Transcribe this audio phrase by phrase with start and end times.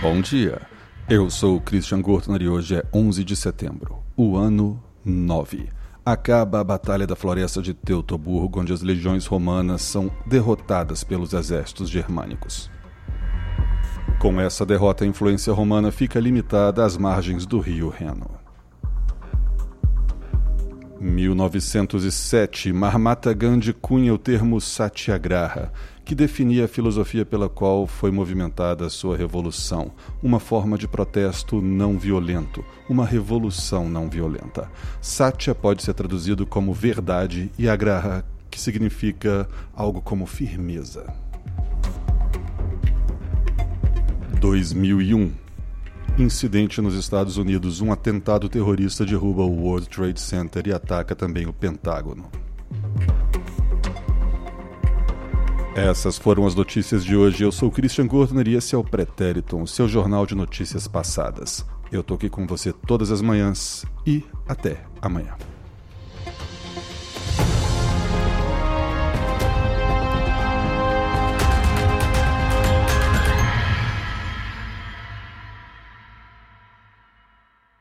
[0.00, 0.62] Bom dia.
[1.08, 5.70] Eu sou Christian Gortner e hoje é 11 de setembro, o ano 9.
[6.06, 11.90] Acaba a Batalha da Floresta de Teutoburgo, onde as legiões romanas são derrotadas pelos exércitos
[11.90, 12.70] germânicos.
[14.20, 18.30] Com essa derrota, a influência romana fica limitada às margens do rio Reno.
[21.00, 25.72] 1907, Mahatma Gandhi cunha o termo Satyagraha,
[26.04, 29.92] que definia a filosofia pela qual foi movimentada a sua revolução,
[30.22, 34.68] uma forma de protesto não violento, uma revolução não violenta.
[35.00, 41.06] Satya pode ser traduzido como verdade e agraha, que significa algo como firmeza.
[44.40, 45.47] 2001
[46.18, 51.46] Incidente nos Estados Unidos: um atentado terrorista derruba o World Trade Center e ataca também
[51.46, 52.28] o Pentágono.
[55.76, 57.44] Essas foram as notícias de hoje.
[57.44, 61.64] Eu sou Christian Gordner e esse é o Pretériton, seu jornal de notícias passadas.
[61.92, 65.36] Eu tô aqui com você todas as manhãs e até amanhã.